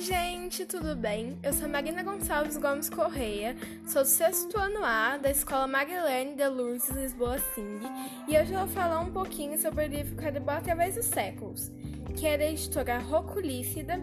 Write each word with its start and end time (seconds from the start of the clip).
gente, 0.00 0.66
tudo 0.66 0.94
bem? 0.94 1.38
Eu 1.42 1.52
sou 1.52 1.68
Marina 1.68 2.02
Gonçalves 2.02 2.56
Gomes 2.56 2.90
Correia, 2.90 3.56
sou 3.86 4.02
do 4.02 4.08
sexto 4.08 4.58
ano 4.58 4.84
A 4.84 5.16
da 5.16 5.30
Escola 5.30 5.66
Marilene 5.66 6.34
de 6.34 6.46
Lourdes 6.46 6.88
Lisboa 6.90 7.38
Sing 7.54 7.80
e 8.28 8.36
hoje 8.36 8.52
eu 8.52 8.58
vou 8.58 8.68
falar 8.68 9.00
um 9.00 9.12
pouquinho 9.12 9.58
sobre 9.58 9.86
o 9.86 9.88
livro 9.88 10.16
Cadebol 10.16 10.54
através 10.54 10.96
dos 10.96 11.06
séculos, 11.06 11.70
que 12.16 12.26
é 12.26 12.36
da 12.36 12.50
editora 12.50 12.98
Roculícida 12.98 14.00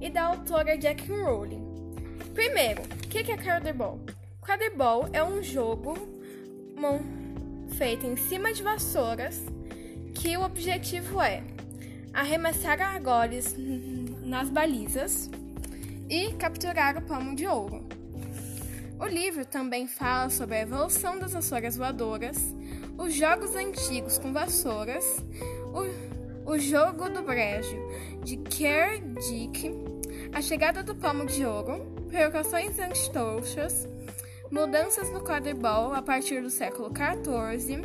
e 0.00 0.08
da 0.10 0.24
autora 0.24 0.78
Jack 0.78 1.10
Rowling. 1.10 1.66
Primeiro, 2.34 2.82
o 2.82 3.08
que 3.08 3.18
é 3.18 3.36
Cadebol? 3.36 4.00
Cadebol 4.42 5.08
é 5.12 5.24
um 5.24 5.42
jogo 5.42 5.94
feito 7.76 8.06
em 8.06 8.16
cima 8.16 8.52
de 8.52 8.62
vassouras 8.62 9.42
que 10.14 10.36
o 10.36 10.42
objetivo 10.42 11.20
é 11.20 11.42
arremessar 12.12 12.80
argoles 12.80 13.54
nas 14.28 14.50
balizas 14.50 15.30
e 16.08 16.32
capturar 16.34 16.96
o 16.98 17.02
palmo 17.02 17.34
de 17.34 17.46
ouro. 17.46 17.84
O 19.00 19.06
livro 19.06 19.44
também 19.44 19.86
fala 19.86 20.28
sobre 20.28 20.56
a 20.56 20.62
evolução 20.62 21.18
das 21.18 21.32
vassouras 21.32 21.76
voadoras, 21.76 22.36
os 22.98 23.14
jogos 23.14 23.54
antigos 23.54 24.18
com 24.18 24.32
vassouras, 24.32 25.24
o, 25.72 26.50
o 26.52 26.58
jogo 26.58 27.08
do 27.08 27.22
brejo 27.22 27.76
de 28.22 28.36
Kerr 28.36 29.00
Dick, 29.14 29.72
a 30.32 30.42
chegada 30.42 30.82
do 30.82 30.94
palmo 30.94 31.24
de 31.24 31.44
ouro, 31.44 31.86
provocações 32.08 32.78
antitoxas, 32.78 33.88
mudanças 34.50 35.10
no 35.10 35.20
quadribol 35.20 35.92
a 35.94 36.02
partir 36.02 36.42
do 36.42 36.50
século 36.50 36.90
XIV, 36.90 37.82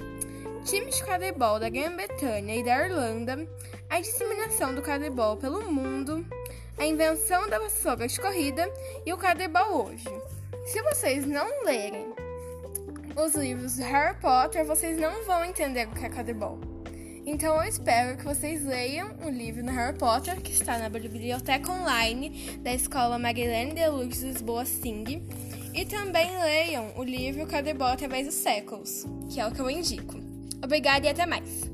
times 0.64 0.96
de 0.96 1.04
quadribol 1.04 1.60
da 1.60 1.68
Grã-Bretanha 1.70 2.56
e 2.56 2.64
da 2.64 2.86
Irlanda, 2.86 3.48
a 3.90 4.00
disseminação 4.00 4.74
do 4.74 4.82
quadribol 4.82 5.36
pelo 5.36 5.70
mundo, 5.70 6.26
a 6.78 6.86
invenção 6.86 7.50
da 7.50 7.60
vassoura 7.60 8.08
de 8.08 8.20
corrida 8.20 8.72
e 9.06 9.12
o 9.12 9.18
quadribol 9.18 9.88
hoje. 9.88 10.08
Se 10.66 10.82
vocês 10.84 11.26
não 11.26 11.66
lerem 11.66 12.14
os 13.16 13.36
livros 13.36 13.76
de 13.76 13.84
Harry 13.84 14.18
Potter, 14.20 14.66
vocês 14.66 14.98
não 14.98 15.26
vão 15.26 15.44
entender 15.44 15.88
o 15.88 15.92
que 15.92 16.06
é 16.06 16.10
quadribol. 16.10 16.58
Então 17.26 17.56
eu 17.62 17.68
espero 17.68 18.18
que 18.18 18.24
vocês 18.24 18.64
leiam 18.64 19.16
o 19.26 19.30
livro 19.30 19.64
do 19.64 19.72
Harry 19.72 19.98
Potter, 19.98 20.42
que 20.42 20.54
está 20.54 20.78
na 20.78 20.88
biblioteca 20.88 21.72
online 21.72 22.58
da 22.62 22.74
Escola 22.74 23.20
Marilene 23.20 23.74
de 23.74 23.88
Luz 23.88 24.22
Lisboa 24.22 24.66
Sing, 24.66 25.28
e 25.74 25.86
também 25.86 26.30
leiam 26.40 26.94
o 26.96 27.04
livro 27.04 27.48
Quadribol 27.48 27.88
através 27.88 28.28
dos 28.28 28.36
séculos, 28.36 29.06
que 29.30 29.42
é 29.42 29.48
o 29.48 29.52
que 29.52 29.60
eu 29.60 29.70
indico. 29.70 30.23
Obrigada 30.64 31.06
e 31.06 31.10
até 31.10 31.26
mais! 31.26 31.73